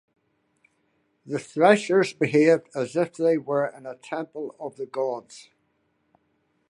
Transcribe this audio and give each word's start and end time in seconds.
The 1.27 1.37
threshers 1.37 2.11
behave 2.11 2.61
as 2.73 2.95
if 2.95 3.13
they 3.13 3.37
were 3.37 3.67
in 3.67 3.85
a 3.85 3.93
temple 3.95 4.55
of 4.59 4.75
the 4.75 4.87
gods. 4.87 5.51